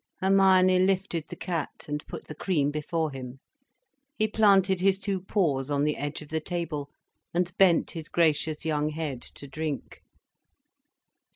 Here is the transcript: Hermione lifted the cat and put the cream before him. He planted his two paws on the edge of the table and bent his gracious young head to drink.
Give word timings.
Hermione 0.19 0.79
lifted 0.79 1.25
the 1.29 1.35
cat 1.35 1.85
and 1.87 2.03
put 2.07 2.25
the 2.25 2.33
cream 2.33 2.71
before 2.71 3.11
him. 3.11 3.39
He 4.15 4.27
planted 4.27 4.79
his 4.79 4.97
two 4.97 5.21
paws 5.21 5.69
on 5.69 5.83
the 5.83 5.95
edge 5.95 6.23
of 6.23 6.29
the 6.29 6.39
table 6.41 6.89
and 7.35 7.55
bent 7.57 7.91
his 7.91 8.09
gracious 8.09 8.65
young 8.65 8.89
head 8.89 9.21
to 9.21 9.47
drink. 9.47 10.01